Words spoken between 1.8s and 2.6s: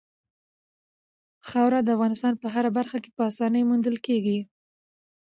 د افغانستان په